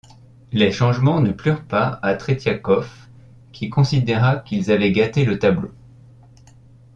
[0.51, 2.91] Les changements ne plurent pas à Tretiakov,
[3.53, 5.71] qui considéra qu'ils avaient gâté le tableau.